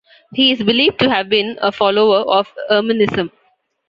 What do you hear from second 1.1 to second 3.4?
have been a follower of Irminism.